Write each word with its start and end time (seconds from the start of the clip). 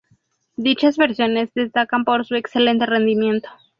Dichas 0.55 0.97
versiones 0.97 1.53
destacan 1.53 2.05
por 2.05 2.25
su 2.25 2.33
excelente 2.33 2.87
rendimiento. 2.87 3.49